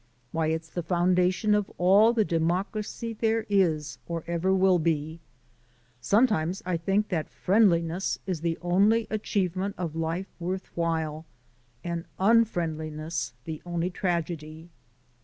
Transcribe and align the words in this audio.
Why, 0.31 0.47
it's 0.47 0.67
the 0.71 0.81
foundation 0.81 1.53
of 1.53 1.69
all 1.77 2.11
the 2.11 2.25
democracy 2.25 3.13
there 3.13 3.45
is, 3.49 3.99
or 4.07 4.23
ever 4.25 4.51
will 4.51 4.79
be. 4.79 5.19
Sometimes 5.99 6.63
I 6.65 6.75
think 6.75 7.09
that 7.09 7.29
friendliness 7.29 8.17
is 8.25 8.41
the 8.41 8.57
only 8.63 9.05
achievement 9.11 9.75
of 9.77 9.95
life 9.95 10.33
worth 10.39 10.75
while 10.75 11.27
and 11.83 12.05
unfriendliness 12.17 13.33
the 13.45 13.61
only 13.63 13.91
tragedy." 13.91 14.71